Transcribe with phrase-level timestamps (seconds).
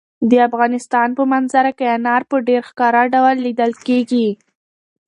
[0.29, 4.27] د افغانستان په منظره کې انار په ډېر ښکاره ډول لیدل کېږي.